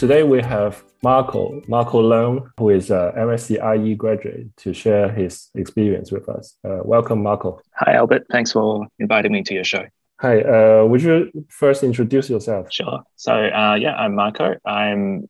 [0.00, 5.50] Today we have Marco, Marco Leung, who is a MSc IE graduate, to share his
[5.54, 6.56] experience with us.
[6.64, 7.60] Uh, welcome, Marco.
[7.74, 8.24] Hi, Albert.
[8.30, 9.84] Thanks for inviting me to your show.
[10.20, 10.40] Hi.
[10.40, 12.72] Uh, would you first introduce yourself?
[12.72, 13.02] Sure.
[13.16, 14.56] So, uh, yeah, I'm Marco.
[14.64, 15.28] I'm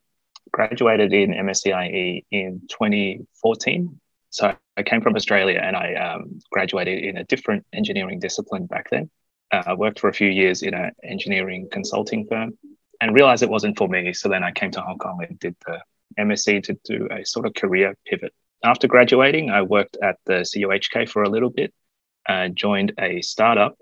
[0.53, 4.01] graduated in MSc IE in 2014.
[4.29, 8.89] So I came from Australia and I um, graduated in a different engineering discipline back
[8.89, 9.11] then.
[9.51, 12.57] Uh, I worked for a few years in an engineering consulting firm
[13.01, 14.13] and realized it wasn't for me.
[14.13, 15.81] So then I came to Hong Kong and did the
[16.19, 18.33] MSc to do a sort of career pivot.
[18.63, 21.73] After graduating, I worked at the CUHK for a little bit,
[22.29, 23.77] uh, joined a startup,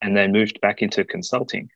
[0.00, 1.68] and then moved back into consulting.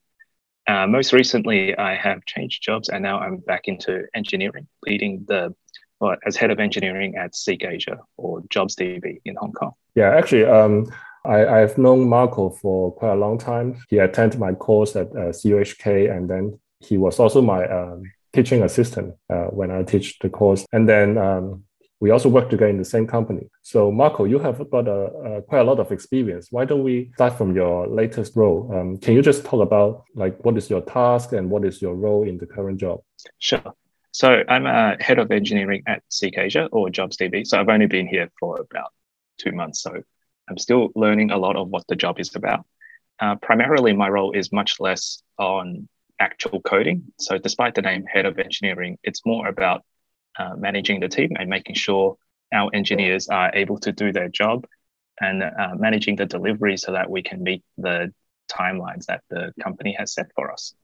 [0.66, 5.54] Uh, most recently, I have changed jobs and now I'm back into engineering, leading the
[6.00, 9.72] well, as head of engineering at Seek Asia or JobsDB in Hong Kong.
[9.94, 10.86] Yeah, actually, um,
[11.24, 13.80] I, I've known Marco for quite a long time.
[13.88, 18.62] He attended my course at uh, CUHK and then he was also my um, teaching
[18.62, 20.64] assistant uh, when I teach the course.
[20.72, 21.64] And then um,
[22.00, 23.48] we also work together in the same company.
[23.62, 26.48] So Marco, you have got a, a, quite a lot of experience.
[26.50, 28.70] Why don't we start from your latest role?
[28.72, 31.94] Um, can you just talk about like what is your task and what is your
[31.94, 33.00] role in the current job?
[33.38, 33.74] Sure.
[34.12, 37.46] So I'm a head of engineering at Seek Asia or JobsDB.
[37.46, 38.92] So I've only been here for about
[39.38, 39.82] two months.
[39.82, 40.02] So
[40.48, 42.64] I'm still learning a lot of what the job is about.
[43.20, 45.88] Uh, primarily, my role is much less on
[46.20, 47.04] actual coding.
[47.18, 49.84] So, despite the name head of engineering, it's more about
[50.38, 52.16] uh, managing the team and making sure
[52.52, 54.66] our engineers are able to do their job
[55.20, 58.12] and uh, managing the delivery so that we can meet the
[58.50, 60.74] timelines that the company has set for us.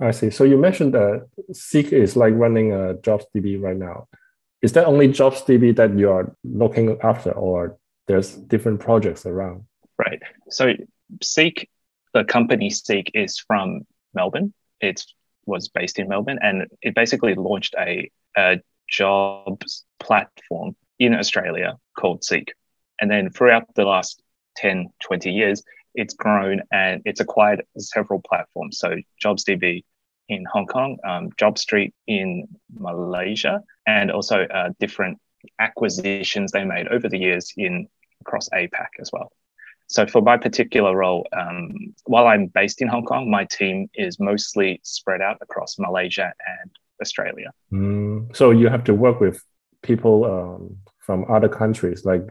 [0.00, 0.30] I see.
[0.30, 4.08] So you mentioned that Seek is like running a JobsDB right now.
[4.62, 9.64] Is that only JobsDB that you are looking after, or there's different projects around?
[9.98, 10.20] Right.
[10.50, 10.72] So
[11.22, 11.68] Seek,
[12.14, 13.82] the company Seek, is from
[14.14, 14.52] Melbourne,
[14.82, 15.02] it
[15.46, 22.24] was based in Melbourne, and it basically launched a, a jobs platform in Australia called
[22.24, 22.52] Seek.
[23.00, 24.22] And then throughout the last
[24.56, 25.62] 10, 20 years,
[25.94, 28.78] it's grown and it's acquired several platforms.
[28.78, 29.84] So JobsDB
[30.28, 35.18] in Hong Kong, um, JobStreet in Malaysia, and also uh, different
[35.58, 37.88] acquisitions they made over the years in
[38.20, 39.32] across APAC as well.
[39.92, 41.70] So for my particular role, um,
[42.06, 46.70] while I'm based in Hong Kong, my team is mostly spread out across Malaysia and
[47.02, 47.50] Australia.
[47.70, 49.44] Mm, so you have to work with
[49.82, 52.22] people um, from other countries, like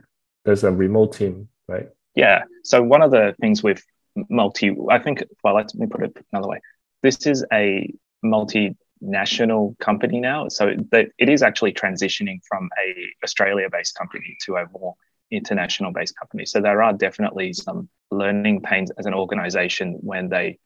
[0.43, 1.87] there's a remote team, right?
[2.15, 2.45] Yeah.
[2.63, 3.83] So one of the things with
[4.29, 6.61] multi, I think, well, let me put it another way.
[7.03, 7.93] This is a
[8.25, 12.87] multinational company now, so that it is actually transitioning from a
[13.23, 14.95] Australia-based company to a more
[15.31, 16.51] international based companies.
[16.51, 20.59] So there are definitely some learning pains as an organization when they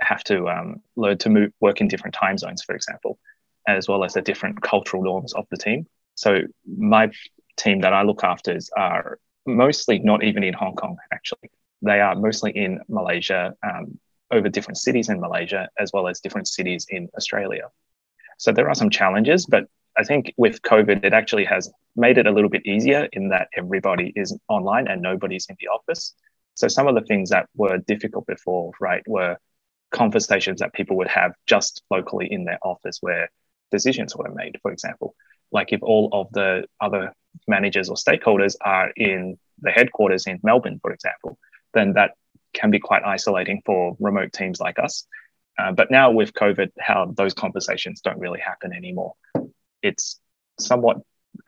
[0.00, 3.18] have to um, learn to move, work in different time zones, for example,
[3.66, 5.86] as well as the different cultural norms of the team.
[6.14, 7.10] So my
[7.56, 11.50] team that I look after are mostly not even in Hong Kong, actually.
[11.82, 13.98] They are mostly in Malaysia, um,
[14.30, 17.68] over different cities in Malaysia, as well as different cities in Australia.
[18.38, 19.64] So there are some challenges, but
[20.00, 23.48] I think with COVID, it actually has made it a little bit easier in that
[23.54, 26.14] everybody is online and nobody's in the office.
[26.54, 29.36] So some of the things that were difficult before, right, were
[29.90, 33.28] conversations that people would have just locally in their office where
[33.70, 35.14] decisions were made, for example.
[35.52, 37.12] Like if all of the other
[37.46, 41.38] managers or stakeholders are in the headquarters in Melbourne, for example,
[41.74, 42.12] then that
[42.54, 45.06] can be quite isolating for remote teams like us.
[45.58, 49.12] Uh, but now with COVID, how those conversations don't really happen anymore
[49.82, 50.20] it's
[50.58, 50.98] somewhat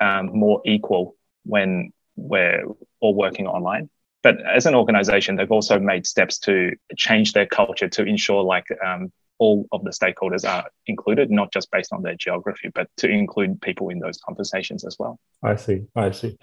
[0.00, 2.64] um, more equal when we're
[3.00, 3.90] all working online.
[4.22, 8.66] But as an organization, they've also made steps to change their culture to ensure like
[8.84, 13.08] um, all of the stakeholders are included, not just based on their geography, but to
[13.08, 15.18] include people in those conversations as well.
[15.42, 15.86] I see.
[15.96, 16.38] I see.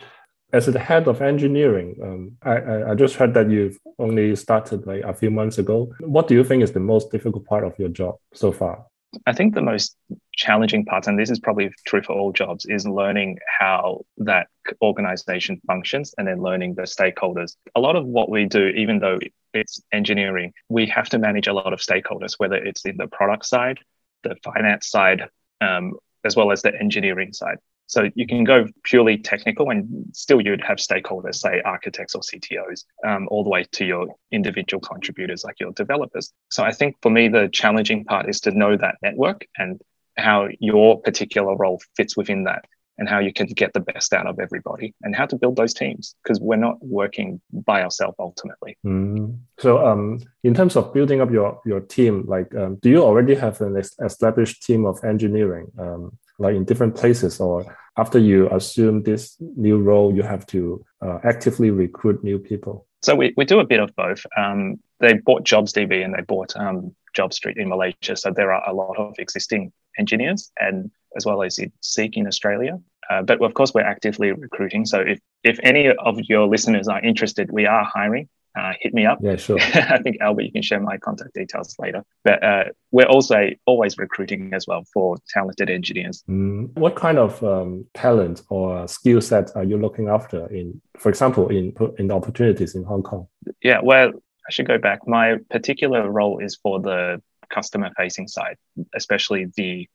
[0.51, 5.03] As the head of engineering, um, I, I just heard that you've only started like
[5.03, 5.93] a few months ago.
[6.01, 8.85] What do you think is the most difficult part of your job so far?
[9.25, 9.95] I think the most
[10.35, 14.47] challenging parts, and this is probably true for all jobs, is learning how that
[14.81, 17.55] organization functions and then learning the stakeholders.
[17.75, 19.19] A lot of what we do, even though
[19.53, 23.45] it's engineering, we have to manage a lot of stakeholders, whether it's in the product
[23.45, 23.79] side,
[24.23, 25.23] the finance side,
[25.61, 27.57] um, as well as the engineering side.
[27.89, 32.85] So you can go purely technical and still you'd have stakeholders, say architects or CTOs,
[33.05, 36.31] um, all the way to your individual contributors like your developers.
[36.51, 39.81] So I think for me, the challenging part is to know that network and
[40.15, 42.65] how your particular role fits within that
[42.99, 45.73] and how you can get the best out of everybody and how to build those
[45.73, 48.77] teams because we're not working by ourselves ultimately.
[48.85, 49.39] Mm.
[49.57, 53.33] So, um, in terms of building up your your team, like, um, do you already
[53.33, 59.03] have an established team of engineering, um, like in different places, or after you assume
[59.03, 62.87] this new role, you have to uh, actively recruit new people?
[63.01, 64.25] So we, we do a bit of both.
[64.37, 68.15] Um, they bought JobsDB and they bought um, JobStreet in Malaysia.
[68.15, 72.79] So there are a lot of existing engineers and as well as Seek in Australia.
[73.09, 74.85] Uh, but of course, we're actively recruiting.
[74.85, 78.29] So if, if any of your listeners are interested, we are hiring.
[78.57, 79.19] Uh, hit me up.
[79.21, 79.59] Yeah, sure.
[79.73, 82.03] I think Albert, you can share my contact details later.
[82.23, 86.23] But uh, we're also always recruiting as well for talented engineers.
[86.27, 86.75] Mm.
[86.75, 91.49] What kind of um, talent or skill set are you looking after in, for example,
[91.49, 93.27] in in opportunities in Hong Kong?
[93.61, 95.07] Yeah, well, I should go back.
[95.07, 98.57] My particular role is for the customer facing side,
[98.95, 99.87] especially the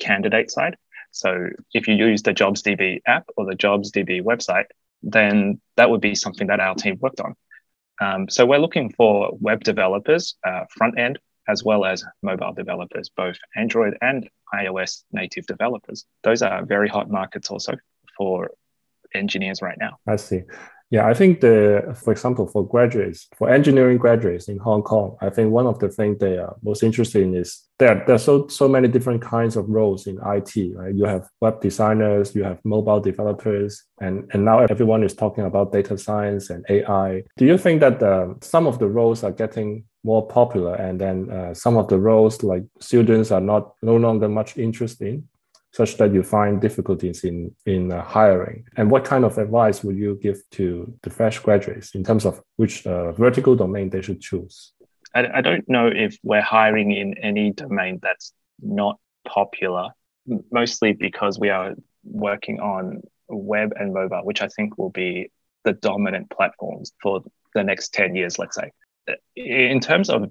[0.00, 0.76] candidate side.
[1.12, 4.66] So if you use the JobsDB app or the JobsDB website,
[5.02, 7.34] then that would be something that our team worked on.
[8.00, 11.18] Um, so we're looking for web developers, uh, front end,
[11.48, 16.06] as well as mobile developers, both Android and iOS native developers.
[16.24, 17.74] Those are very hot markets also
[18.16, 18.50] for
[19.14, 19.98] engineers right now.
[20.06, 20.42] I see.
[20.90, 25.30] Yeah, I think the, for example, for graduates, for engineering graduates in Hong Kong, I
[25.30, 28.02] think one of the things they are most interested in is there.
[28.08, 30.74] There's so so many different kinds of roles in IT.
[30.74, 30.92] Right?
[30.92, 35.72] You have web designers, you have mobile developers, and and now everyone is talking about
[35.72, 37.22] data science and AI.
[37.36, 41.30] Do you think that uh, some of the roles are getting more popular, and then
[41.30, 45.28] uh, some of the roles like students are not no longer much interested in?
[45.72, 48.64] Such that you find difficulties in in uh, hiring?
[48.76, 52.42] And what kind of advice would you give to the fresh graduates in terms of
[52.56, 54.72] which uh, vertical domain they should choose?
[55.14, 59.90] I, I don't know if we're hiring in any domain that's not popular,
[60.50, 61.74] mostly because we are
[62.04, 65.30] working on web and mobile, which I think will be
[65.64, 67.22] the dominant platforms for
[67.54, 68.72] the next 10 years, let's say.
[69.36, 70.30] In terms of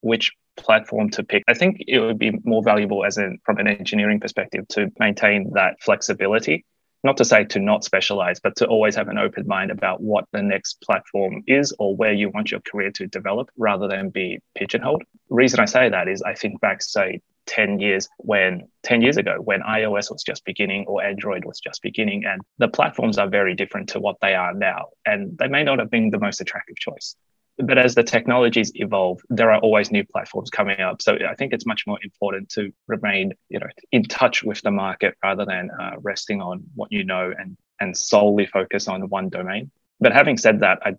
[0.00, 1.44] which platform to pick.
[1.48, 5.52] I think it would be more valuable as in from an engineering perspective to maintain
[5.54, 6.64] that flexibility.
[7.02, 10.24] Not to say to not specialize, but to always have an open mind about what
[10.32, 14.40] the next platform is or where you want your career to develop rather than be
[14.54, 15.02] pigeonholed.
[15.28, 19.36] Reason I say that is I think back, say, 10 years when 10 years ago
[19.38, 23.54] when iOS was just beginning or Android was just beginning and the platforms are very
[23.54, 26.76] different to what they are now and they may not have been the most attractive
[26.76, 27.16] choice
[27.58, 31.00] but as the technologies evolve, there are always new platforms coming up.
[31.00, 34.70] So I think it's much more important to remain, you know, in touch with the
[34.70, 39.28] market rather than uh, resting on what you know and and solely focus on one
[39.28, 39.70] domain.
[40.00, 40.94] But having said that, I,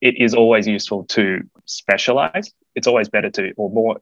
[0.00, 2.52] it is always useful to specialize.
[2.74, 4.00] It's always better to, or more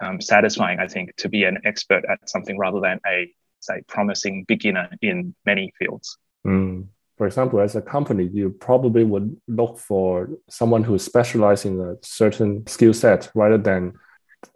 [0.00, 4.44] um, satisfying, I think, to be an expert at something rather than a say promising
[4.44, 6.18] beginner in many fields.
[6.46, 6.88] Mm
[7.22, 11.94] for example, as a company, you probably would look for someone who specializes in a
[12.02, 13.92] certain skill set rather than.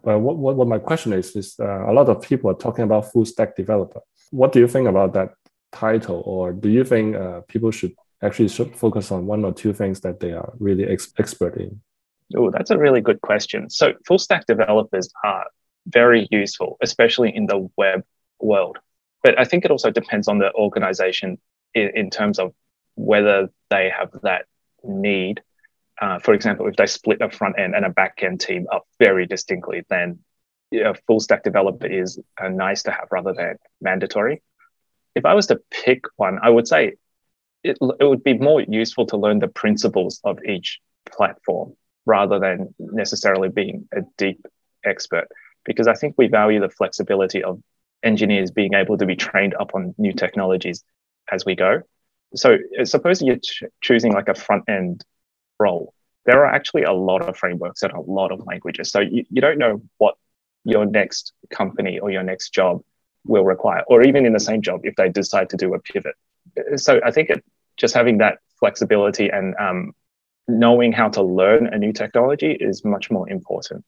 [0.04, 2.82] Uh, what, what, what my question is is uh, a lot of people are talking
[2.82, 4.00] about full stack developer.
[4.32, 5.34] What do you think about that
[5.70, 9.72] title, or do you think uh, people should actually should focus on one or two
[9.72, 11.80] things that they are really ex- expert in?
[12.36, 13.70] Oh, that's a really good question.
[13.70, 15.46] So, full stack developers are
[15.86, 18.02] very useful, especially in the web
[18.40, 18.78] world.
[19.22, 21.38] But I think it also depends on the organization
[21.76, 22.52] in, in terms of
[22.96, 24.46] whether they have that
[24.82, 25.42] need.
[26.00, 28.86] Uh, for example, if they split a front end and a back end team up
[28.98, 30.18] very distinctly, then
[30.72, 34.42] a full stack developer is a nice to have rather than mandatory.
[35.14, 36.94] If I was to pick one, I would say
[37.62, 40.80] it, it would be more useful to learn the principles of each
[41.10, 44.44] platform rather than necessarily being a deep
[44.84, 45.28] expert.
[45.64, 47.60] Because I think we value the flexibility of
[48.02, 50.84] engineers being able to be trained up on new technologies
[51.30, 51.82] as we go.
[52.34, 55.04] So suppose you're ch- choosing like a front end
[55.58, 55.94] role.
[56.24, 58.90] There are actually a lot of frameworks and a lot of languages.
[58.90, 60.16] So you, you don't know what
[60.64, 62.82] your next company or your next job
[63.24, 66.14] will require, or even in the same job if they decide to do a pivot.
[66.76, 67.44] So I think it,
[67.76, 69.92] just having that flexibility and um,
[70.48, 73.84] knowing how to learn a new technology is much more important.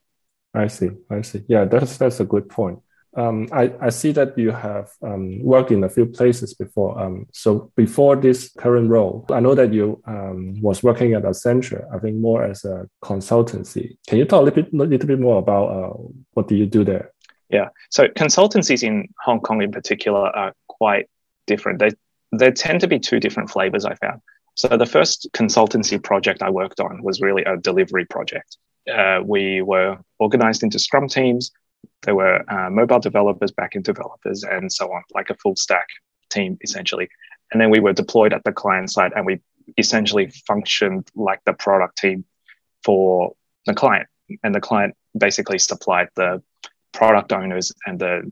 [0.55, 0.91] I see.
[1.11, 1.45] I see.
[1.49, 2.81] Yeah, that's that's a good point.
[3.17, 7.01] Um, I, I see that you have um, worked in a few places before.
[7.01, 11.85] Um, so before this current role, I know that you um, was working at Accenture,
[11.95, 13.97] I think more as a consultancy.
[14.07, 15.95] Can you talk a little bit, little bit more about uh,
[16.35, 17.13] what do you do there?
[17.51, 21.09] Yeah, so consultancies in Hong Kong in particular are quite
[21.47, 21.79] different.
[21.79, 21.91] They,
[22.33, 24.21] there tend to be two different flavors I found.
[24.55, 28.59] So the first consultancy project I worked on was really a delivery project.
[28.93, 31.53] Uh, we were organized into scrum teams
[32.03, 35.87] there were uh, mobile developers, backend developers, and so on, like a full stack
[36.31, 37.09] team essentially.
[37.53, 39.41] And then we were deployed at the client side and we
[39.77, 42.25] essentially functioned like the product team
[42.85, 43.33] for
[43.67, 44.07] the client.
[44.43, 46.43] And the client basically supplied the
[46.93, 48.31] product owners and the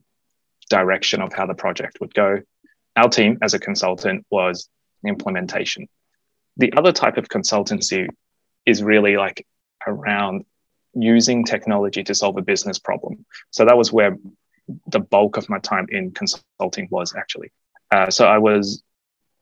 [0.68, 2.40] direction of how the project would go.
[2.96, 4.68] Our team as a consultant was
[5.06, 5.88] implementation.
[6.56, 8.08] The other type of consultancy
[8.64, 9.46] is really like
[9.86, 10.44] around
[10.96, 13.24] using technology to solve a business problem.
[13.50, 14.16] So that was where
[14.88, 17.52] the bulk of my time in consulting was actually.
[17.90, 18.82] Uh, so I was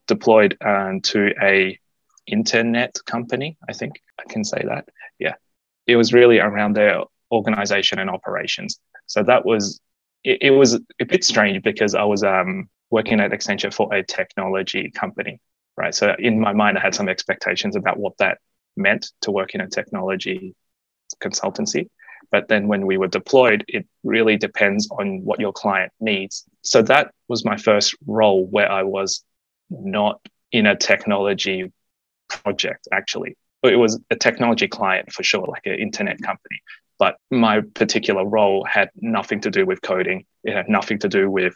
[0.07, 1.79] deployed um, to a
[2.27, 3.57] internet company.
[3.67, 4.89] I think I can say that.
[5.19, 5.35] Yeah,
[5.87, 8.79] it was really around their organization and operations.
[9.07, 9.79] So that was
[10.23, 14.03] it, it was a bit strange because I was um, working at Accenture for a
[14.03, 15.39] technology company,
[15.77, 15.95] right?
[15.95, 18.39] So in my mind, I had some expectations about what that
[18.77, 20.55] meant to work in a technology
[21.23, 21.89] consultancy.
[22.31, 26.43] But then when we were deployed, it really depends on what your client needs.
[26.63, 29.23] So that was my first role where I was
[29.69, 30.19] not
[30.51, 31.71] in a technology
[32.27, 33.37] project, actually.
[33.63, 36.61] It was a technology client for sure, like an internet company.
[36.97, 41.29] But my particular role had nothing to do with coding, it had nothing to do
[41.29, 41.55] with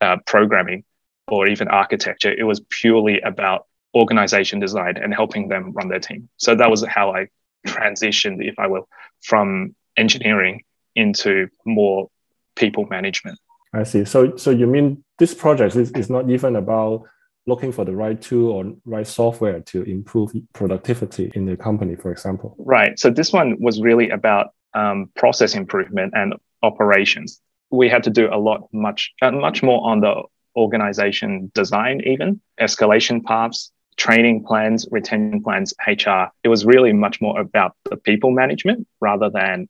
[0.00, 0.84] uh, programming
[1.28, 2.32] or even architecture.
[2.32, 6.28] It was purely about organization design and helping them run their team.
[6.36, 7.28] So that was how I
[7.66, 8.88] transitioned, if I will,
[9.22, 10.62] from engineering
[10.94, 12.08] into more
[12.56, 13.38] people management.
[13.72, 14.04] I see.
[14.04, 17.04] So, so you mean this project is, is not even about
[17.46, 22.10] looking for the right tool or right software to improve productivity in the company, for
[22.10, 22.56] example?
[22.58, 22.98] Right.
[22.98, 27.40] So this one was really about um, process improvement and operations.
[27.70, 30.22] We had to do a lot, much, uh, much more on the
[30.56, 36.32] organization design, even escalation paths, training plans, retention plans, HR.
[36.42, 39.68] It was really much more about the people management rather than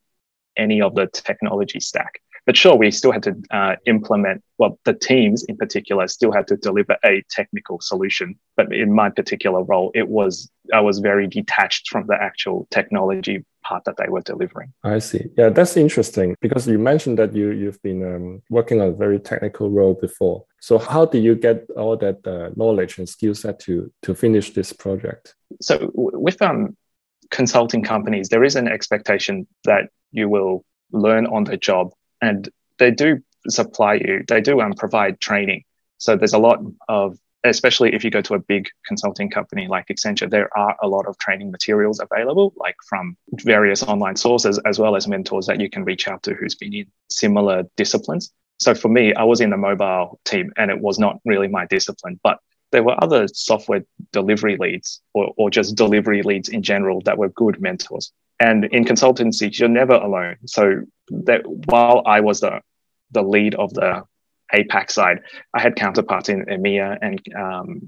[0.57, 2.21] any of the technology stack.
[2.47, 6.47] But sure, we still had to uh, implement, well, the teams in particular still had
[6.47, 8.39] to deliver a technical solution.
[8.57, 13.45] But in my particular role, it was, I was very detached from the actual technology
[13.63, 14.73] part that they were delivering.
[14.85, 15.27] I see.
[15.37, 19.19] Yeah, that's interesting because you mentioned that you, you've been um, working on a very
[19.19, 20.45] technical role before.
[20.61, 24.53] So how do you get all that uh, knowledge and skill set to, to finish
[24.53, 25.35] this project?
[25.61, 26.77] So with um,
[27.31, 32.49] consulting companies, there is an expectation that you will learn on the job and
[32.79, 35.65] they do supply you, they do um, provide training.
[35.99, 39.87] So there's a lot of, especially if you go to a big consulting company like
[39.89, 44.79] Accenture, there are a lot of training materials available, like from various online sources, as
[44.79, 48.33] well as mentors that you can reach out to who's been in similar disciplines.
[48.59, 51.67] So for me, I was in the mobile team and it was not really my
[51.67, 52.39] discipline, but
[52.73, 57.31] there were other software delivery leads or, or just delivery leads in general that were
[57.31, 58.13] good mentors.
[58.39, 60.37] And in consultancy, you're never alone.
[60.47, 62.61] So that while I was the
[63.13, 64.05] the lead of the
[64.55, 65.21] APAC side,
[65.55, 67.81] I had counterparts in EMEA and um,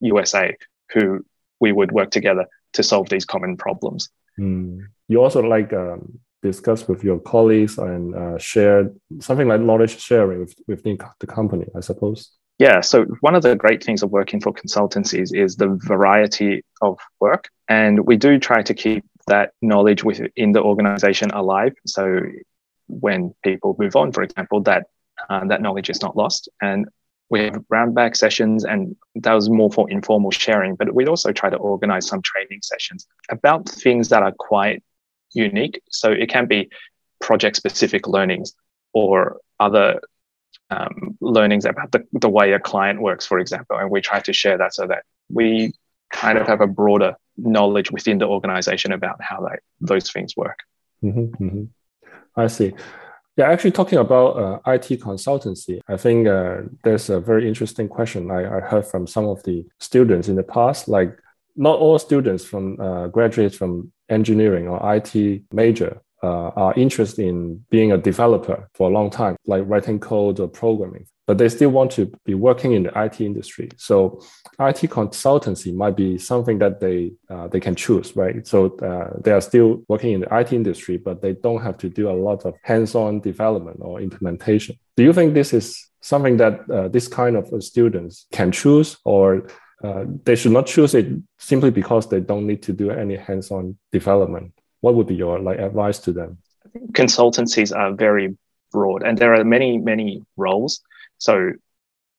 [0.00, 0.56] USA
[0.92, 1.24] who
[1.60, 4.08] we would work together to solve these common problems.
[4.38, 4.80] Mm.
[5.08, 10.40] You also like um, discuss with your colleagues and uh, share something like knowledge sharing
[10.40, 12.32] with, within the company, I suppose.
[12.58, 12.80] Yeah.
[12.80, 17.48] So one of the great things of working for consultancies is the variety of work,
[17.68, 21.74] and we do try to keep that knowledge within the organization alive.
[21.86, 22.20] So
[22.86, 24.86] when people move on, for example, that
[25.28, 26.48] uh, that knowledge is not lost.
[26.60, 26.86] And
[27.28, 30.76] we have brown bag sessions, and that was more for informal sharing.
[30.76, 34.82] But we'd also try to organize some training sessions about things that are quite
[35.32, 35.82] unique.
[35.90, 36.70] So it can be
[37.20, 38.54] project specific learnings
[38.92, 40.00] or other
[40.70, 43.76] um, learnings about the, the way a client works, for example.
[43.76, 45.72] And we try to share that so that we
[46.12, 49.48] kind of have a broader knowledge within the organization about how
[49.80, 50.60] those things work.
[51.02, 51.64] Mm-hmm, mm-hmm.
[52.36, 52.72] I see.
[53.36, 58.30] Yeah, actually, talking about uh, IT consultancy, I think uh, there's a very interesting question
[58.30, 60.88] I, I, heard from some of the students in the past.
[60.88, 61.18] Like,
[61.54, 67.64] not all students from uh, graduates from engineering or IT major uh, are interested in
[67.70, 71.70] being a developer for a long time, like writing code or programming, but they still
[71.70, 73.68] want to be working in the IT industry.
[73.76, 74.22] So
[74.60, 78.46] IT consultancy might be something that they uh, they can choose, right?
[78.46, 81.88] So uh, they are still working in the IT industry, but they don't have to
[81.88, 84.76] do a lot of hands-on development or implementation.
[84.96, 89.48] Do you think this is something that uh, this kind of students can choose, or
[89.84, 91.06] uh, they should not choose it
[91.38, 94.52] simply because they don't need to do any hands-on development?
[94.86, 96.38] what would be your like advice to them?
[96.92, 98.36] Consultancies are very
[98.70, 100.80] broad, and there are many many roles.
[101.18, 101.52] So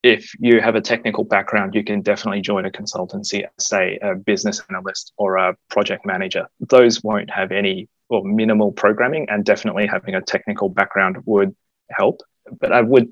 [0.02, 4.62] if you have a technical background, you can definitely join a consultancy, say a business
[4.70, 6.46] analyst or a project manager.
[6.60, 11.54] Those won't have any or minimal programming, and definitely having a technical background would
[11.90, 12.22] help.
[12.58, 13.08] But I would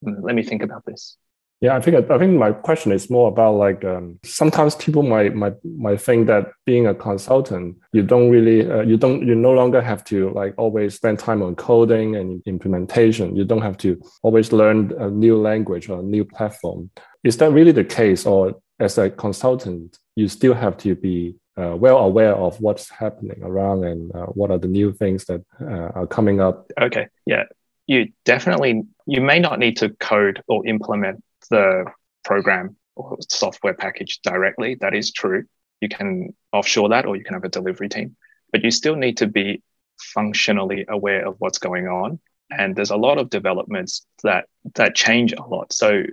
[0.00, 1.16] let me think about this.
[1.62, 5.36] Yeah, I think I think my question is more about like um, sometimes people might
[5.36, 9.52] might might think that being a consultant, you don't really uh, you don't you no
[9.52, 13.36] longer have to like always spend time on coding and implementation.
[13.36, 16.90] You don't have to always learn a new language or a new platform.
[17.22, 21.76] Is that really the case, or as a consultant, you still have to be uh,
[21.76, 25.90] well aware of what's happening around and uh, what are the new things that uh,
[25.94, 26.72] are coming up?
[26.80, 27.44] Okay, yeah,
[27.86, 31.84] you definitely you may not need to code or implement the
[32.24, 34.76] program or software package directly.
[34.80, 35.44] That is true.
[35.80, 38.16] You can offshore that or you can have a delivery team,
[38.52, 39.62] but you still need to be
[40.00, 42.20] functionally aware of what's going on.
[42.50, 45.72] And there's a lot of developments that that change a lot.
[45.72, 46.04] So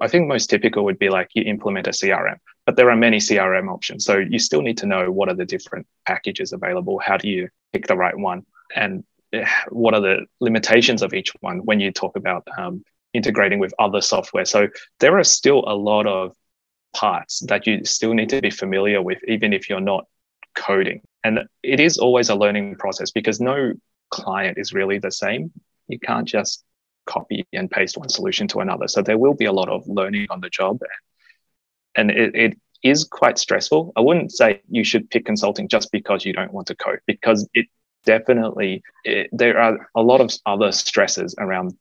[0.00, 3.18] I think most typical would be like you implement a CRM, but there are many
[3.18, 4.04] CRM options.
[4.04, 7.00] So you still need to know what are the different packages available.
[7.00, 8.46] How do you pick the right one?
[8.76, 13.58] And eh, what are the limitations of each one when you talk about um, integrating
[13.58, 14.44] with other software.
[14.44, 14.68] So
[15.00, 16.34] there are still a lot of
[16.94, 20.06] parts that you still need to be familiar with, even if you're not
[20.54, 21.02] coding.
[21.24, 23.72] And it is always a learning process because no
[24.10, 25.52] client is really the same.
[25.88, 26.64] You can't just
[27.06, 28.88] copy and paste one solution to another.
[28.88, 30.80] So there will be a lot of learning on the job.
[31.94, 33.92] And it, it is quite stressful.
[33.96, 37.48] I wouldn't say you should pick consulting just because you don't want to code, because
[37.54, 37.66] it
[38.04, 41.76] definitely, it, there are a lot of other stresses around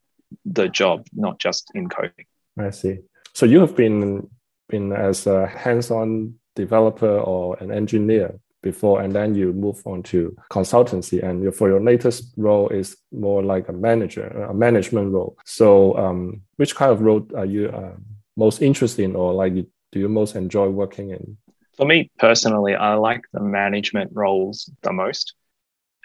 [0.45, 2.25] the job, not just in coding.
[2.57, 2.99] I see.
[3.33, 4.29] So you have been
[4.69, 10.35] been as a hands-on developer or an engineer before, and then you move on to
[10.51, 15.35] consultancy, and for your latest role is more like a manager, a management role.
[15.45, 17.95] So, um, which kind of role are you uh,
[18.37, 21.37] most interested in, or like do you most enjoy working in?
[21.77, 25.33] For me personally, I like the management roles the most.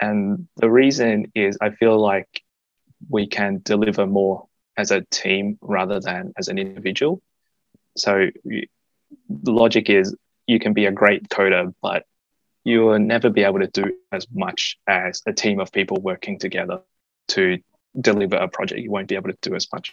[0.01, 2.43] And the reason is I feel like
[3.09, 7.23] we can deliver more as a team rather than as an individual.
[7.97, 10.15] So the logic is
[10.47, 12.05] you can be a great coder, but
[12.65, 16.39] you will never be able to do as much as a team of people working
[16.39, 16.81] together
[17.29, 17.59] to
[17.99, 18.81] deliver a project.
[18.81, 19.93] You won't be able to do as much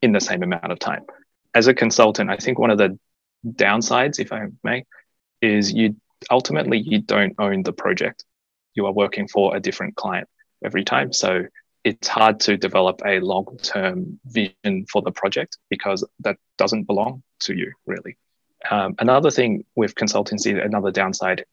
[0.00, 1.04] in the same amount of time.
[1.54, 2.98] As a consultant, I think one of the
[3.46, 4.84] downsides, if I may,
[5.40, 5.96] is you
[6.30, 8.24] ultimately you don't own the project.
[8.74, 10.28] You are working for a different client
[10.64, 11.12] every time.
[11.12, 11.46] So
[11.84, 17.22] it's hard to develop a long term vision for the project because that doesn't belong
[17.40, 18.16] to you, really.
[18.70, 21.44] Um, another thing with consultancy, another downside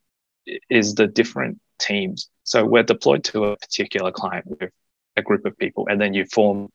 [0.69, 2.29] is the different teams.
[2.43, 4.71] So we're deployed to a particular client with
[5.17, 6.69] a group of people, and then you form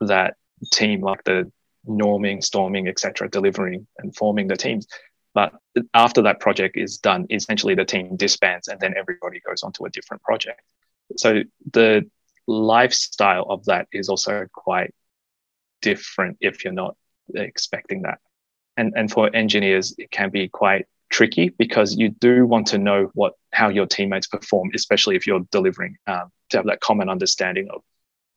[0.00, 0.34] that
[0.72, 1.50] team, like the
[1.86, 4.86] norming, storming, etc., delivering and forming the teams.
[5.34, 5.52] But
[5.94, 9.84] after that project is done, essentially the team disbands, and then everybody goes on to
[9.84, 10.60] a different project.
[11.16, 11.42] So
[11.72, 12.10] the
[12.48, 14.92] lifestyle of that is also quite
[15.82, 16.96] different if you're not
[17.34, 18.18] expecting that.
[18.76, 23.10] And, and for engineers, it can be quite tricky because you do want to know
[23.14, 27.68] what how your teammates perform, especially if you're delivering um, to have that common understanding
[27.70, 27.82] of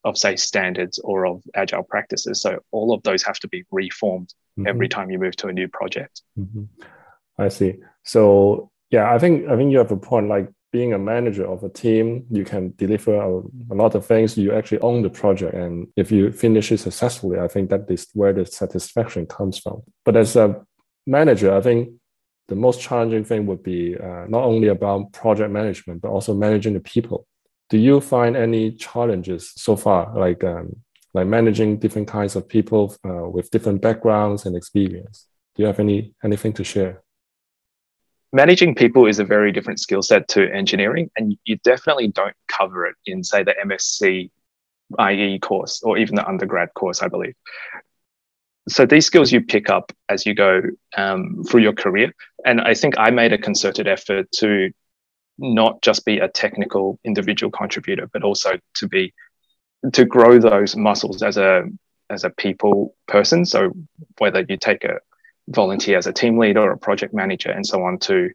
[0.04, 2.42] of say standards or of agile practices.
[2.42, 4.66] So all of those have to be reformed mm-hmm.
[4.66, 6.22] every time you move to a new project.
[6.38, 6.64] Mm-hmm.
[7.38, 7.76] I see.
[8.02, 10.28] So yeah, I think I think you have a point.
[10.28, 14.38] Like being a manager of a team, you can deliver a, a, lot of things.
[14.38, 15.54] You actually own the project.
[15.54, 19.82] And if you finish it successfully, I think that is where the satisfaction comes from.
[20.04, 20.64] But as a
[21.06, 21.90] manager, I think
[22.48, 26.72] the most challenging thing would be uh, not only about project management, but also managing
[26.72, 27.26] the people.
[27.68, 30.76] Do you find any challenges so far, like um,
[31.14, 35.26] like managing different kinds of people uh, with different backgrounds and experience?
[35.54, 37.01] Do you have any anything to share?
[38.32, 42.86] Managing people is a very different skill set to engineering, and you definitely don't cover
[42.86, 44.30] it in, say, the MSc
[45.00, 47.34] IE course or even the undergrad course, I believe.
[48.68, 50.62] So these skills you pick up as you go
[50.96, 52.14] um, through your career.
[52.44, 54.70] And I think I made a concerted effort to
[55.38, 59.12] not just be a technical individual contributor, but also to be
[59.92, 61.64] to grow those muscles as a
[62.08, 63.44] as a people person.
[63.44, 63.72] So
[64.18, 64.98] whether you take a
[65.48, 68.30] volunteer as a team leader or a project manager and so on to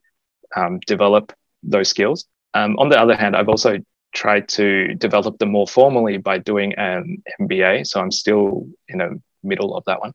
[0.56, 2.26] um, develop those skills.
[2.54, 3.78] Um, on the other hand, I've also
[4.13, 7.86] tried to develop them more formally by doing an MBA.
[7.88, 10.13] So I'm still in the middle of that one.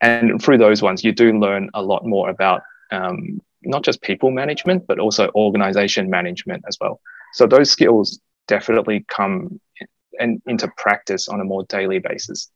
[0.00, 4.30] And through those ones, you do learn a lot more about um, not just people
[4.30, 7.00] management, but also organization management as well.
[7.34, 9.60] So those skills definitely come
[10.18, 12.50] in, into practice on a more daily basis.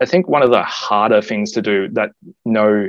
[0.00, 2.12] I think one of the harder things to do that
[2.44, 2.88] no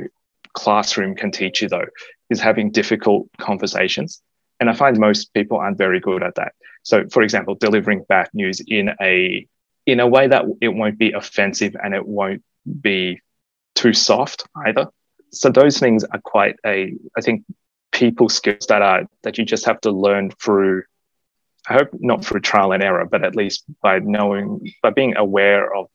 [0.52, 1.86] classroom can teach you, though,
[2.30, 4.22] is having difficult conversations.
[4.60, 6.52] And I find most people aren't very good at that.
[6.82, 9.46] So, for example, delivering bad news in a
[9.86, 12.42] in a way that it won't be offensive and it won't
[12.80, 13.20] be
[13.74, 14.88] too soft either.
[15.30, 17.44] So those things are quite a, I think,
[17.90, 20.82] people skills that are that you just have to learn through.
[21.68, 25.74] I hope not through trial and error, but at least by knowing, by being aware
[25.74, 25.88] of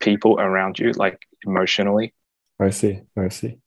[0.00, 2.14] people around you, like emotionally.
[2.58, 3.00] I see.
[3.16, 3.58] I see.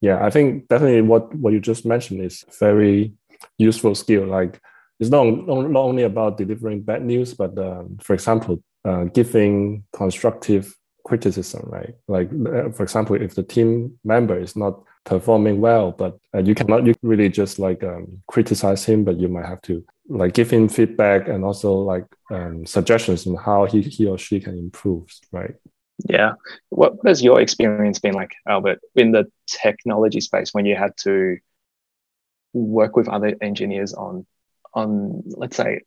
[0.00, 3.12] Yeah, I think definitely what what you just mentioned is very
[3.58, 4.26] useful skill.
[4.26, 4.60] Like
[4.98, 10.74] it's not, not only about delivering bad news, but um, for example, uh, giving constructive
[11.04, 11.94] criticism, right?
[12.08, 16.54] Like, uh, for example, if the team member is not performing well, but uh, you
[16.54, 20.50] cannot you really just like um, criticize him, but you might have to like give
[20.50, 25.06] him feedback and also like um, suggestions on how he, he or she can improve,
[25.32, 25.54] right?
[26.08, 26.32] Yeah.
[26.70, 30.96] What what has your experience been like, Albert, in the technology space when you had
[30.98, 31.38] to
[32.52, 34.26] work with other engineers on
[34.74, 35.80] on let's say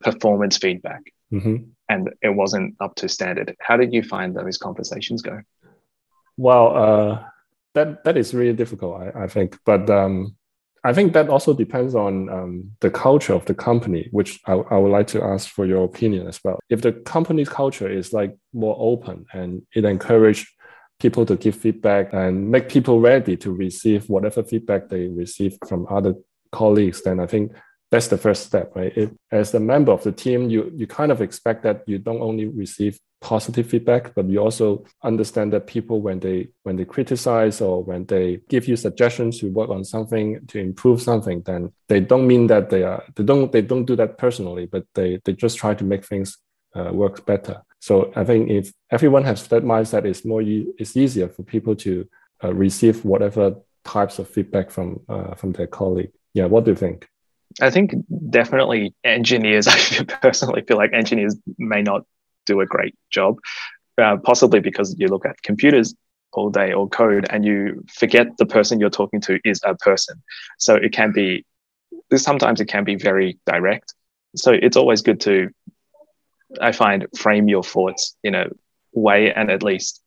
[0.00, 1.56] performance feedback mm-hmm.
[1.88, 5.40] and it wasn't up to standard how did you find those conversations go
[6.36, 7.24] well uh,
[7.74, 10.36] that that is really difficult i, I think but um,
[10.84, 14.76] i think that also depends on um, the culture of the company which I, I
[14.78, 16.58] would like to ask for your opinion as well.
[16.68, 20.46] If the company's culture is like more open and it encourages
[21.00, 25.86] people to give feedback and make people ready to receive whatever feedback they receive from
[25.90, 26.14] other
[26.52, 27.52] colleagues then i think
[27.90, 28.92] that's the first step, right?
[28.96, 32.22] If, as a member of the team, you you kind of expect that you don't
[32.22, 37.60] only receive positive feedback, but you also understand that people when they when they criticize
[37.60, 42.00] or when they give you suggestions to work on something to improve something, then they
[42.00, 45.32] don't mean that they are they don't they don't do that personally, but they they
[45.32, 46.38] just try to make things
[46.74, 47.62] uh, work better.
[47.80, 52.08] So I think if everyone has that mindset, it's more it's easier for people to
[52.44, 56.12] uh, receive whatever types of feedback from uh, from their colleague.
[56.34, 57.08] Yeah, what do you think?
[57.60, 57.92] I think
[58.30, 62.04] definitely engineers, I personally feel like engineers may not
[62.46, 63.36] do a great job,
[63.98, 65.94] uh, possibly because you look at computers
[66.32, 70.22] all day or code and you forget the person you're talking to is a person.
[70.58, 71.44] So it can be,
[72.14, 73.94] sometimes it can be very direct.
[74.36, 75.50] So it's always good to,
[76.60, 78.46] I find, frame your thoughts in a
[78.92, 80.02] way and at least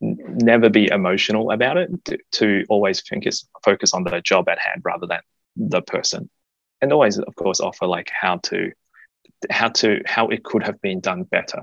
[0.00, 4.82] never be emotional about it to, to always focus focus on the job at hand
[4.84, 5.20] rather than
[5.56, 6.30] the person.
[6.80, 8.72] And always of course offer like how to
[9.50, 11.62] how to how it could have been done better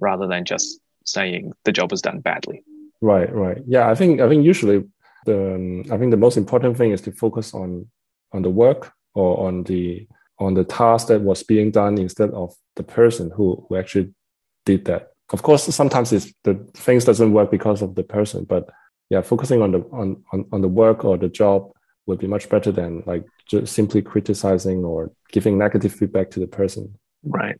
[0.00, 2.62] rather than just saying the job was done badly.
[3.00, 3.62] Right right.
[3.66, 4.84] Yeah i think i think usually
[5.26, 7.86] the um, i think the most important thing is to focus on
[8.32, 10.06] on the work or on the
[10.38, 14.14] on the task that was being done instead of the person who, who actually
[14.64, 15.10] did that.
[15.32, 18.68] Of course sometimes it's the things doesn't work because of the person but
[19.10, 21.70] yeah focusing on the on, on, on the work or the job
[22.06, 26.46] would be much better than like just simply criticizing or giving negative feedback to the
[26.46, 26.98] person.
[27.22, 27.56] Right.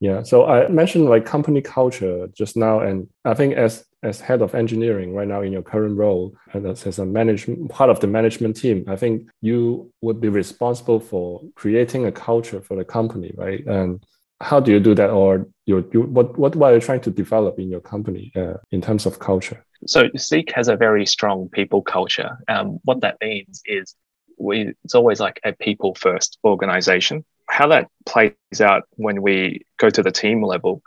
[0.00, 0.22] Yeah.
[0.22, 4.54] So I mentioned like company culture just now, and I think as as head of
[4.54, 8.06] engineering right now in your current role and as, as a management part of the
[8.06, 13.34] management team, I think you would be responsible for creating a culture for the company,
[13.36, 13.64] right?
[13.66, 14.02] And
[14.40, 17.58] how do you do that, or you, you what what are you trying to develop
[17.58, 19.62] in your company uh, in terms of culture?
[19.86, 22.38] So Seek has a very strong people culture.
[22.48, 23.94] Um, what that means is
[24.38, 27.24] we it's always like a people first organization.
[27.48, 30.82] How that plays out when we go to the team level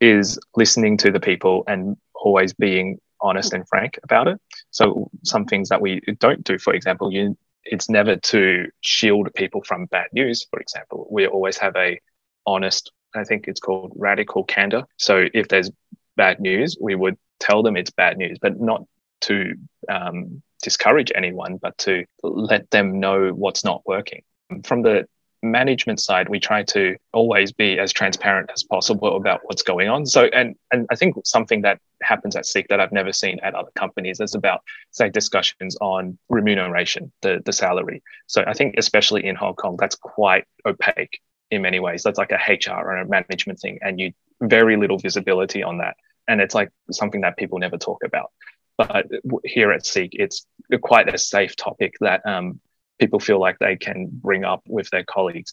[0.00, 4.40] is listening to the people and always being honest and frank about it.
[4.70, 9.62] So some things that we don't do, for example, you it's never to shield people
[9.62, 10.46] from bad news.
[10.50, 12.00] For example, we always have a
[12.44, 12.90] honest.
[13.14, 14.84] I think it's called radical candor.
[14.96, 15.70] So if there's
[16.16, 18.86] bad news, we would tell them it's bad news, but not
[19.22, 19.54] to
[19.88, 24.22] um, discourage anyone, but to let them know what's not working.
[24.64, 25.06] From the
[25.42, 30.06] management side, we try to always be as transparent as possible about what's going on.
[30.06, 33.54] So, and and I think something that happens at Seek that I've never seen at
[33.54, 38.02] other companies is about, say, discussions on remuneration, the the salary.
[38.28, 42.02] So, I think especially in Hong Kong, that's quite opaque in many ways.
[42.02, 45.96] That's like a HR or a management thing, and you very little visibility on that
[46.32, 48.30] and it's like something that people never talk about.
[48.78, 49.06] But
[49.44, 50.46] here at Seek, it's
[50.80, 52.58] quite a safe topic that um,
[52.98, 55.52] people feel like they can bring up with their colleagues.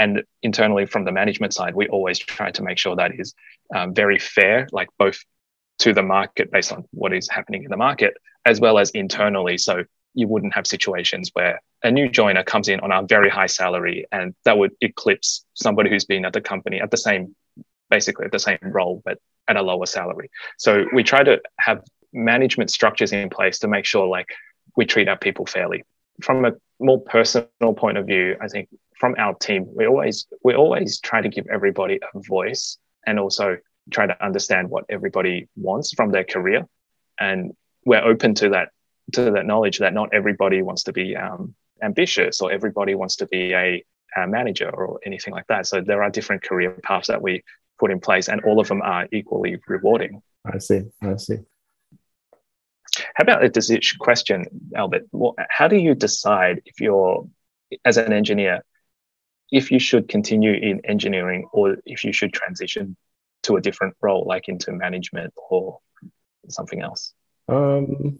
[0.00, 3.34] And internally, from the management side, we always try to make sure that is
[3.72, 5.18] um, very fair, like both
[5.78, 9.58] to the market based on what is happening in the market, as well as internally.
[9.58, 9.84] So
[10.14, 14.06] you wouldn't have situations where a new joiner comes in on a very high salary
[14.10, 17.36] and that would eclipse somebody who's been at the company at the same
[17.90, 19.18] basically at the same role but
[19.48, 20.30] at a lower salary.
[20.58, 24.28] So we try to have management structures in place to make sure like
[24.76, 25.84] we treat our people fairly.
[26.22, 28.68] From a more personal point of view, I think
[28.98, 33.58] from our team, we always we always try to give everybody a voice and also
[33.90, 36.66] try to understand what everybody wants from their career.
[37.18, 37.52] and
[37.84, 38.70] we're open to that
[39.12, 43.26] to that knowledge that not everybody wants to be um, ambitious or everybody wants to
[43.26, 43.84] be a,
[44.16, 45.66] a manager or anything like that.
[45.66, 47.44] So there are different career paths that we
[47.78, 50.22] put in place, and all of them are equally rewarding.
[50.44, 50.82] I see.
[51.02, 51.38] I see.
[53.14, 55.04] How about a decision question, Albert?
[55.50, 57.28] How do you decide if you're,
[57.84, 58.64] as an engineer,
[59.50, 62.96] if you should continue in engineering or if you should transition
[63.44, 65.78] to a different role, like into management or
[66.48, 67.12] something else?
[67.48, 68.18] Um,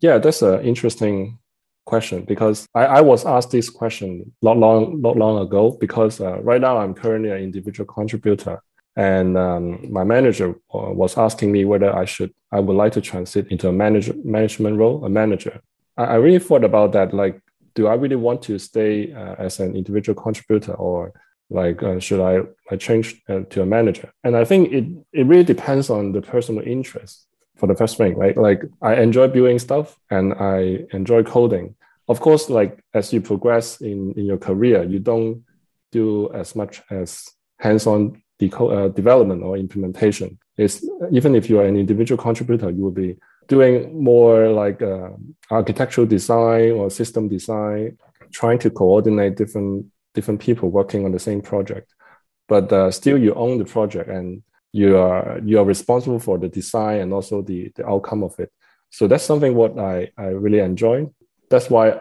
[0.00, 1.38] yeah, that's an interesting
[1.84, 6.40] question because I, I was asked this question not long not long ago because uh,
[6.42, 8.60] right now I'm currently an individual contributor
[8.96, 13.00] and um, my manager uh, was asking me whether I should I would like to
[13.00, 15.60] transit into a manager management role a manager
[15.96, 17.40] I, I really thought about that like
[17.74, 21.12] do I really want to stay uh, as an individual contributor or
[21.50, 22.40] like uh, should I,
[22.72, 26.22] I change uh, to a manager and I think it it really depends on the
[26.22, 28.36] personal interest for the first thing, right?
[28.36, 31.74] Like I enjoy building stuff and I enjoy coding.
[32.08, 35.44] Of course, like as you progress in, in your career, you don't
[35.90, 37.28] do as much as
[37.58, 40.38] hands-on uh, development or implementation.
[40.56, 43.16] Is even if you are an individual contributor, you will be
[43.48, 45.10] doing more like uh,
[45.50, 47.98] architectural design or system design,
[48.32, 51.94] trying to coordinate different different people working on the same project.
[52.48, 54.42] But uh, still, you own the project and
[54.76, 58.52] you are you are responsible for the design and also the the outcome of it
[58.90, 61.06] so that's something what i i really enjoy
[61.48, 61.98] that's why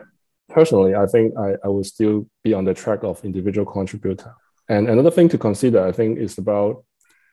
[0.49, 4.33] personally i think i, I will still be on the track of individual contributor
[4.69, 6.84] and another thing to consider i think is about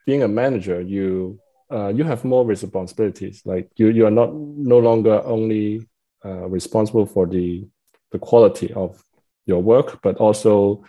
[0.07, 1.39] being a manager you
[1.71, 5.87] uh, you have more responsibilities like you you are not no longer only
[6.25, 7.67] uh, responsible for the
[8.11, 9.03] the quality of
[9.47, 10.85] your work but also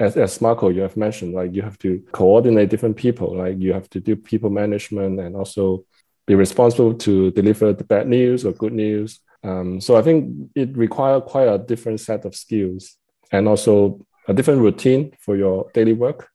[0.00, 3.74] as, as Marco, you have mentioned, like you have to coordinate different people, like you
[3.74, 5.84] have to do people management and also
[6.26, 9.20] be responsible to deliver the bad news or good news.
[9.44, 12.96] Um, so I think it requires quite a different set of skills
[13.30, 16.28] and also a different routine for your daily work.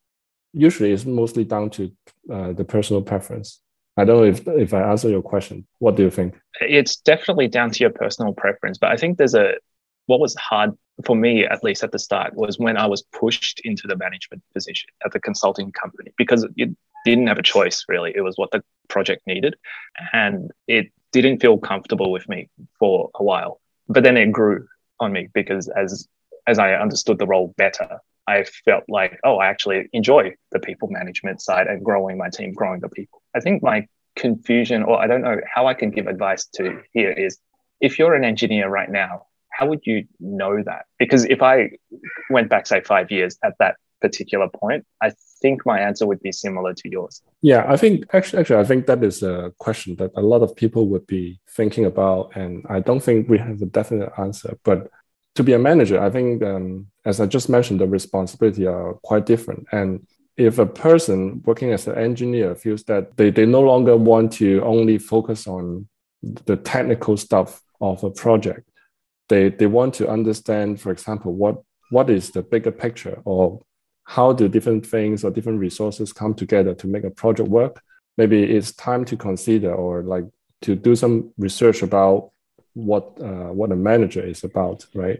[0.53, 1.91] Usually, it's mostly down to
[2.31, 3.62] uh, the personal preference.
[3.97, 5.65] I don't know if if I answer your question.
[5.79, 6.36] What do you think?
[6.60, 9.55] It's definitely down to your personal preference, but I think there's a
[10.08, 10.71] what was hard
[11.03, 14.43] for me, at least at the start, was when I was pushed into the management
[14.53, 18.13] position at the consulting company because you didn't have a choice, really.
[18.15, 19.55] It was what the project needed.
[20.13, 23.60] And it didn't feel comfortable with me for a while.
[23.88, 24.67] But then it grew
[24.99, 26.08] on me because as
[26.47, 30.89] as I understood the role better, I felt like, oh, I actually enjoy the people
[30.89, 33.21] management side and growing my team, growing the people.
[33.36, 37.12] I think my confusion, or I don't know how I can give advice to here
[37.12, 37.38] is
[37.81, 40.86] if you're an engineer right now how would you know that?
[40.99, 41.71] Because if I
[42.29, 46.31] went back, say, five years at that particular point, I think my answer would be
[46.31, 47.21] similar to yours.
[47.41, 50.55] Yeah, I think actually, actually, I think that is a question that a lot of
[50.55, 54.58] people would be thinking about, and I don't think we have a definite answer.
[54.63, 54.89] But
[55.36, 59.26] to be a manager, I think, um, as I just mentioned, the responsibility are quite
[59.26, 60.06] different, and
[60.38, 64.62] if a person working as an engineer feels that they, they no longer want to
[64.63, 65.88] only focus on
[66.21, 68.69] the technical stuff of a project
[69.30, 73.62] they they want to understand, for example, what what is the bigger picture or
[74.04, 77.82] how do different things or different resources come together to make a project work?
[78.17, 80.26] Maybe it's time to consider or like
[80.62, 82.32] to do some research about
[82.75, 85.19] what uh, what a manager is about right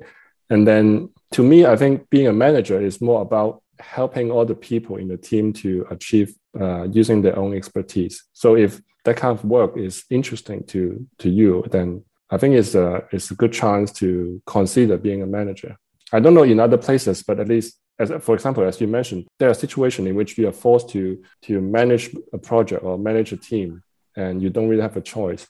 [0.50, 4.56] and then to me i think being a manager is more about helping all the
[4.56, 9.38] people in the team to achieve uh, using their own expertise so if that kind
[9.38, 13.54] of work is interesting to to you then I think it's a it's a good
[13.54, 15.78] chance to consider being a manager.
[16.12, 19.28] I don't know in other places, but at least as for example, as you mentioned,
[19.40, 23.32] there are situations in which you are forced to to manage a project or manage
[23.32, 23.84] a team,
[24.16, 25.48] and you don't really have a choice.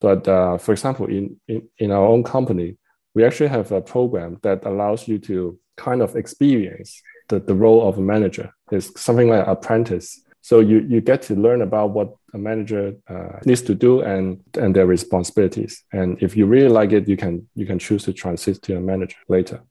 [0.00, 2.76] But uh, for example, in, in in our own company,
[3.14, 7.88] we actually have a program that allows you to kind of experience the, the role
[7.88, 8.52] of a manager.
[8.70, 12.94] It's something like an apprentice so you, you get to learn about what a manager
[13.08, 15.84] uh, needs to do and, and their responsibilities.
[15.92, 18.80] And if you really like it, you can you can choose to transit to a
[18.80, 19.62] manager later.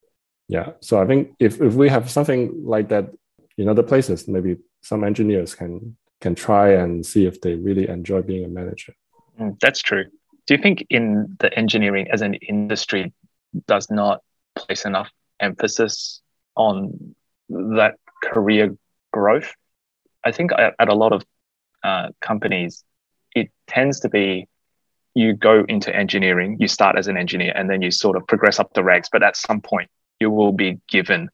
[0.48, 0.72] Yeah.
[0.82, 3.12] So I think if, if we have something like that
[3.58, 8.22] in other places, maybe some engineers can can try and see if they really enjoy
[8.22, 8.94] being a manager.
[9.40, 10.06] Mm, that's true.
[10.50, 13.14] Do you think in the engineering as an industry
[13.68, 14.24] does not
[14.56, 16.22] place enough emphasis
[16.56, 17.14] on
[17.50, 18.76] that career
[19.14, 19.54] growth?
[20.26, 21.24] I think at, a lot of
[21.84, 22.84] uh, companies,
[23.36, 24.48] it tends to be
[25.14, 28.60] you go into engineering, you start as an engineer, and then you sort of progress
[28.60, 29.08] up the ranks.
[29.12, 31.30] But at some point, you will be given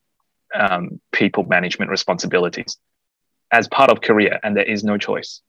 [0.54, 2.78] um, people management responsibilities
[3.50, 5.42] as part of career, and there is no choice.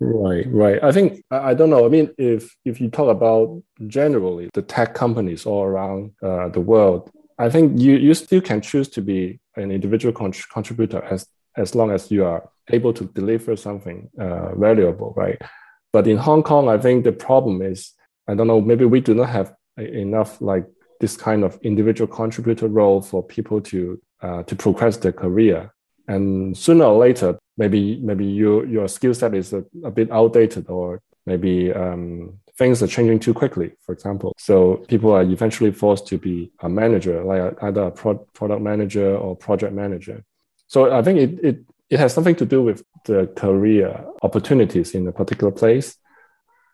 [0.00, 0.82] Right, right.
[0.82, 1.84] I think I, don't know.
[1.84, 6.60] I mean, if if you talk about generally the tech companies all around uh, the
[6.60, 11.74] world, I think you you still can choose to be an individual contributor as as
[11.74, 15.40] long as you are able to deliver something uh, valuable, right?
[15.92, 17.92] But in Hong Kong, I think the problem is
[18.26, 18.62] I don't know.
[18.62, 20.66] Maybe we do not have enough like
[21.00, 25.74] this kind of individual contributor role for people to uh, to progress their career.
[26.10, 30.68] And sooner or later, maybe maybe you, your skill set is a, a bit outdated,
[30.68, 33.72] or maybe um, things are changing too quickly.
[33.84, 38.26] For example, so people are eventually forced to be a manager, like either a pro-
[38.38, 40.24] product manager or project manager.
[40.66, 41.56] So I think it, it
[41.90, 45.96] it has something to do with the career opportunities in a particular place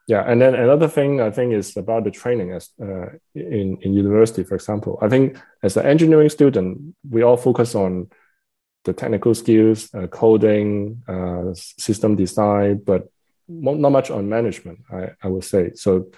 [0.06, 3.92] yeah, and then another thing I think is about the training as uh, in in
[3.92, 4.98] university, for example.
[5.02, 8.08] I think as an engineering student, we all focus on
[8.86, 13.10] the technical skills, uh, coding, uh, system design, but
[13.48, 14.78] not much on management.
[14.90, 16.10] I, I would say so.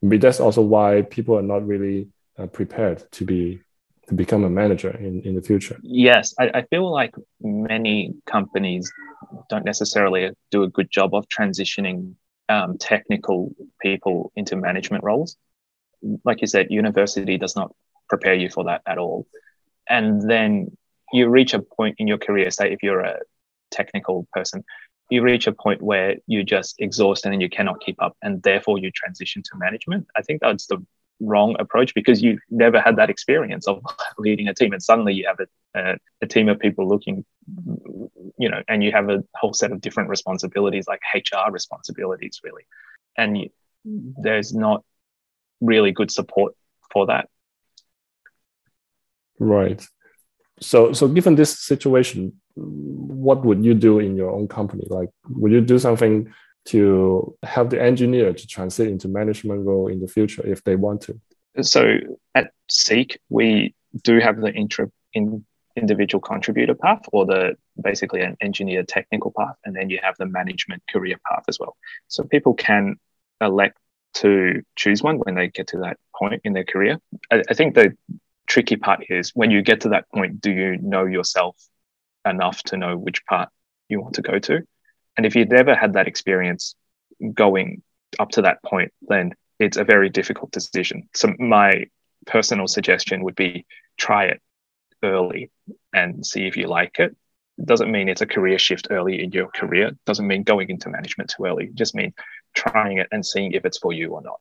[0.00, 2.08] Maybe that's also why people are not really
[2.38, 3.60] uh, prepared to be
[4.08, 5.78] to become a manager in, in the future.
[5.82, 8.92] Yes, I, I feel like many companies
[9.48, 12.14] don't necessarily do a good job of transitioning
[12.48, 15.36] um, technical people into management roles.
[16.24, 17.72] Like you said, university does not
[18.08, 19.26] prepare you for that at all.
[19.88, 20.76] And then
[21.12, 23.18] you reach a point in your career, say if you're a
[23.70, 24.64] technical person,
[25.10, 28.78] you reach a point where you just exhaust and you cannot keep up, and therefore
[28.78, 30.06] you transition to management.
[30.16, 30.84] I think that's the
[31.20, 33.82] wrong approach because you've never had that experience of
[34.18, 37.24] leading a team, and suddenly you have a, a, a team of people looking
[38.38, 42.62] you know, and you have a whole set of different responsibilities like HR responsibilities, really.
[43.16, 43.50] And you,
[43.84, 44.84] there's not
[45.60, 46.54] really good support
[46.92, 47.28] for that.
[49.38, 49.84] Right.
[50.62, 54.84] So, so given this situation, what would you do in your own company?
[54.88, 56.32] Like, would you do something
[56.66, 61.00] to help the engineer to transit into management role in the future if they want
[61.02, 61.20] to?
[61.60, 61.98] So
[62.34, 65.44] at Seek, we do have the intro in
[65.76, 70.26] individual contributor path or the basically an engineer technical path and then you have the
[70.26, 71.76] management career path as well
[72.08, 72.96] so people can
[73.40, 73.78] elect
[74.12, 76.98] to choose one when they get to that point in their career
[77.30, 77.96] I, I think the
[78.46, 81.56] tricky part is when you get to that point do you know yourself
[82.26, 83.48] enough to know which part
[83.88, 84.60] you want to go to
[85.16, 86.74] and if you've never had that experience
[87.34, 87.82] going
[88.18, 91.84] up to that point then it's a very difficult decision so my
[92.26, 93.64] personal suggestion would be
[93.96, 94.40] try it
[95.02, 95.50] early
[95.92, 97.14] and see if you like it.
[97.58, 99.88] It doesn't mean it's a career shift early in your career.
[99.88, 101.64] It doesn't mean going into management too early.
[101.66, 102.14] It just mean
[102.54, 104.40] trying it and seeing if it's for you or not.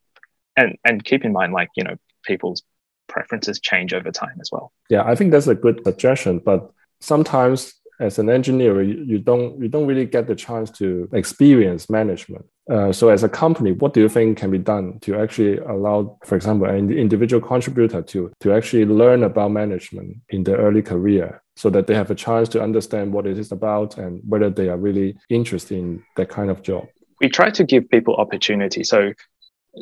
[0.56, 2.64] And and keep in mind, like you know, people's
[3.12, 4.72] preferences change over time as well.
[4.90, 6.40] Yeah, I think that's a good suggestion.
[6.40, 6.72] But
[7.02, 11.90] sometimes as an engineer, you, you don't you don't really get the chance to experience
[11.90, 12.46] management.
[12.70, 16.18] Uh, so as a company, what do you think can be done to actually allow,
[16.26, 21.42] for example, an individual contributor to to actually learn about management in their early career,
[21.56, 24.68] so that they have a chance to understand what it is about and whether they
[24.70, 26.84] are really interested in that kind of job?
[27.20, 28.84] We try to give people opportunity.
[28.84, 29.14] So,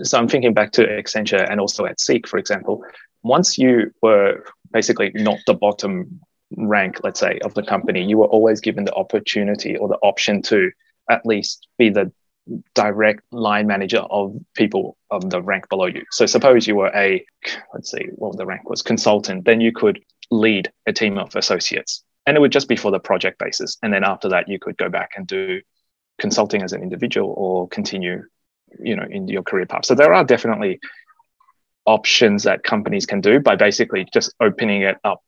[0.03, 2.83] so I'm thinking back to Accenture and also at Seek, for example.
[3.23, 6.19] Once you were basically not the bottom
[6.55, 10.41] rank, let's say, of the company, you were always given the opportunity or the option
[10.43, 10.71] to
[11.09, 12.11] at least be the
[12.73, 16.03] direct line manager of people of the rank below you.
[16.11, 17.23] So suppose you were a,
[17.73, 22.03] let's see, what the rank was, consultant, then you could lead a team of associates.
[22.25, 23.77] And it would just be for the project basis.
[23.81, 25.61] And then after that, you could go back and do
[26.19, 28.23] consulting as an individual or continue,
[28.79, 29.85] you know, in your career path.
[29.85, 30.79] So there are definitely
[31.85, 35.23] options that companies can do by basically just opening it up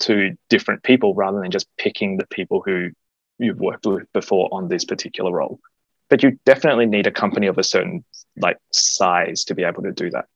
[0.00, 2.90] to different people rather than just picking the people who
[3.38, 5.60] you've worked with before on this particular role.
[6.08, 8.04] But you definitely need a company of a certain
[8.36, 10.26] like size to be able to do that.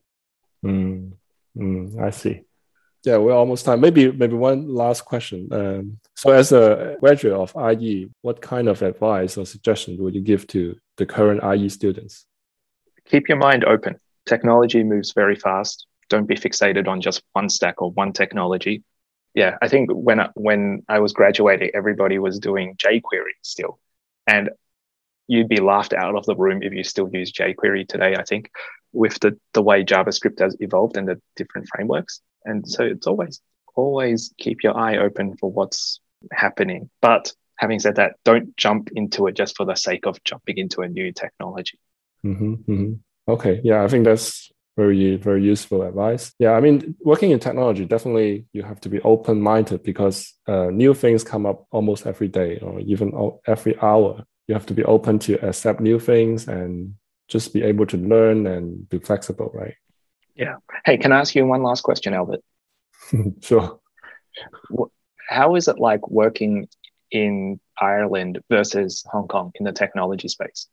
[0.65, 1.13] Mm,
[1.57, 2.43] mm, I see.
[3.05, 3.81] Yeah, we're almost time.
[3.81, 5.49] Maybe maybe one last question.
[5.53, 10.23] Um, so, as a graduate of IE, what kind of advice or suggestion would you
[10.23, 12.27] give to the current IE students?
[13.07, 13.97] Keep your mind open.
[14.27, 15.87] Technology moves very fast.
[16.09, 18.83] Don't be fixated on just one stack or one technology
[19.35, 23.81] yeah, I think when when I was graduating, everybody was doing jQuery still,
[24.29, 24.51] and
[25.27, 28.15] you'd be laughed out of the room if you still use jQuery today.
[28.17, 28.51] I think
[28.93, 33.41] with the the way JavaScript has evolved and the different frameworks, and so it's always
[33.75, 35.99] always keep your eye open for what's
[36.33, 36.89] happening.
[37.03, 40.83] But having said that, don't jump into it just for the sake of jumping into
[40.83, 41.81] a new technology.
[42.25, 42.93] Mm-hmm, mm-hmm.
[43.27, 47.85] Okay, yeah, I think that's very very useful advice yeah i mean working in technology
[47.85, 52.27] definitely you have to be open minded because uh, new things come up almost every
[52.27, 53.13] day or even
[53.47, 56.95] every hour you have to be open to accept new things and
[57.29, 59.75] just be able to learn and be flexible, right?
[60.35, 60.57] Yeah.
[60.85, 62.41] Hey, can I ask you one last question, Albert?
[63.41, 63.81] sure.
[65.29, 66.69] How is it like working
[67.11, 70.69] in Ireland versus Hong Kong in the technology space?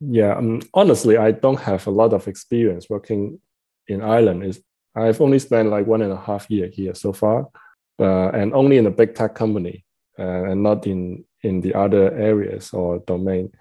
[0.00, 3.40] Yeah, um, honestly, I don't have a lot of experience working
[3.88, 4.44] in Ireland.
[4.44, 4.62] Is
[4.94, 7.48] I've only spent like one and a half year here so far,
[7.98, 9.84] uh, and only in a big tech company,
[10.18, 13.52] uh, and not in in the other areas or domain.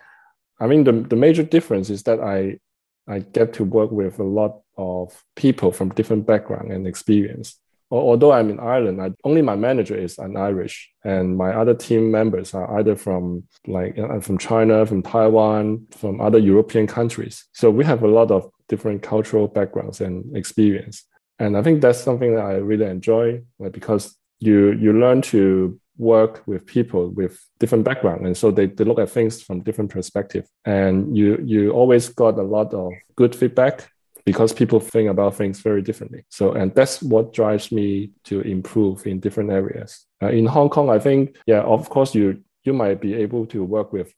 [0.60, 2.60] I mean, the, the major difference is that I
[3.08, 7.60] I get to work with a lot of people from different background and experience.
[7.90, 12.12] Although I'm in Ireland, I, only my manager is an Irish, and my other team
[12.12, 17.46] members are either from like uh, from China, from Taiwan, from other European countries.
[17.54, 21.06] So we have a lot of different cultural backgrounds and experience,
[21.40, 25.80] and I think that's something that I really enjoy, like, because you you learn to
[25.98, 29.90] work with people with different background and so they, they look at things from different
[29.90, 33.90] perspective and you you always got a lot of good feedback
[34.28, 36.22] because people think about things very differently.
[36.30, 40.06] So and that's what drives me to improve in different areas.
[40.22, 42.26] Uh, in hong kong i think yeah of course you
[42.66, 44.10] you might be able to work with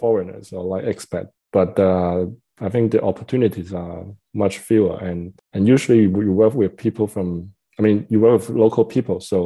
[0.00, 2.26] foreigners or like expat but uh,
[2.66, 4.04] i think the opportunities are
[4.34, 4.96] much fewer.
[5.08, 5.20] And
[5.54, 7.26] and usually you work with people from
[7.78, 9.18] i mean you work with local people.
[9.30, 9.36] So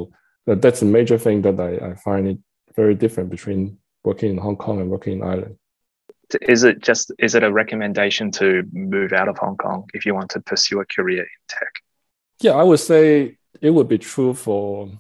[0.63, 2.39] that's a major thing that I, I find it
[2.81, 3.61] very different between
[4.09, 5.57] working in Hong Kong and working in Ireland.
[6.43, 10.15] Is it just is it a recommendation to move out of Hong Kong if you
[10.15, 11.73] want to pursue a career in tech?
[12.41, 14.91] Yeah, I would say it would be true for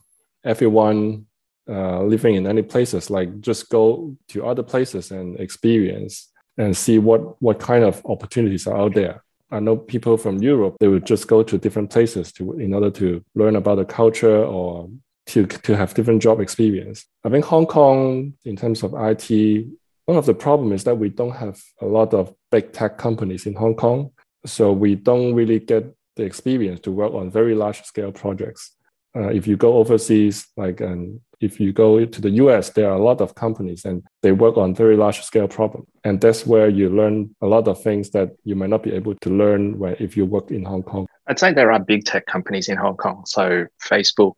[0.45, 1.27] everyone
[1.69, 3.11] uh, living in any places.
[3.11, 6.29] Like just go to other places and experience
[6.59, 9.23] and see what what kind of opportunities are out there.
[9.53, 12.91] I know people from Europe they would just go to different places to in order
[12.91, 14.89] to learn about the culture or
[15.31, 17.07] to, to have different job experience.
[17.25, 19.67] I think Hong Kong, in terms of IT,
[20.07, 23.47] one of the problem is that we don't have a lot of big tech companies
[23.47, 24.11] in Hong Kong.
[24.47, 28.73] So we don't really get the experience to work on very large scale projects.
[29.15, 32.97] Uh, if you go overseas, like um, if you go to the US, there are
[32.97, 35.89] a lot of companies and they work on very large scale problems.
[36.05, 39.15] And that's where you learn a lot of things that you might not be able
[39.17, 41.07] to learn when, if you work in Hong Kong.
[41.27, 43.25] I'd say there are big tech companies in Hong Kong.
[43.27, 44.35] So Facebook,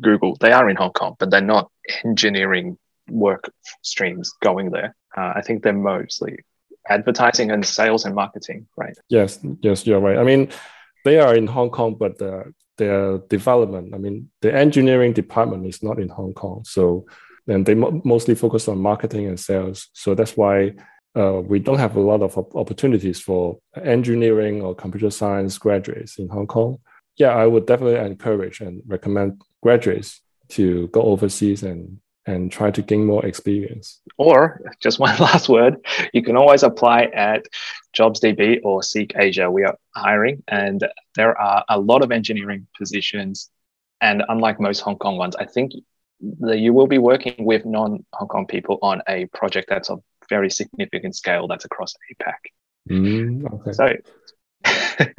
[0.00, 1.70] Google, they are in Hong Kong, but they're not
[2.04, 3.50] engineering work
[3.82, 4.94] streams going there.
[5.16, 6.38] Uh, I think they're mostly
[6.88, 8.96] advertising and sales and marketing, right?
[9.08, 10.18] Yes, yes, you're right.
[10.18, 10.48] I mean,
[11.04, 15.82] they are in Hong Kong, but the, their development, I mean, the engineering department is
[15.82, 16.64] not in Hong Kong.
[16.66, 17.06] So
[17.46, 19.88] then they mo- mostly focus on marketing and sales.
[19.92, 20.74] So that's why
[21.14, 26.28] uh, we don't have a lot of opportunities for engineering or computer science graduates in
[26.28, 26.78] Hong Kong.
[27.16, 32.82] Yeah, I would definitely encourage and recommend graduates to go overseas and and try to
[32.82, 34.00] gain more experience.
[34.16, 35.76] Or just one last word,
[36.12, 37.46] you can always apply at
[37.96, 39.50] JobsDB or Seek Asia.
[39.50, 43.50] We are hiring, and there are a lot of engineering positions.
[44.00, 45.72] And unlike most Hong Kong ones, I think
[46.40, 50.02] that you will be working with non Hong Kong people on a project that's of
[50.28, 52.34] very significant scale that's across APAC.
[52.90, 53.72] Mm, okay.
[53.72, 55.16] So,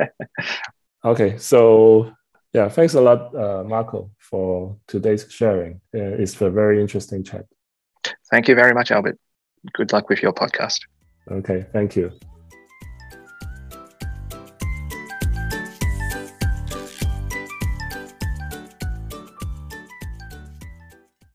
[1.05, 1.37] okay.
[1.37, 2.13] So
[2.53, 5.81] yeah, thanks a lot, uh, Marco, for today's sharing.
[5.93, 7.45] Uh, it's a very interesting chat.
[8.29, 9.17] Thank you very much, Albert.
[9.73, 10.79] Good luck with your podcast.
[11.31, 12.11] Okay, thank you.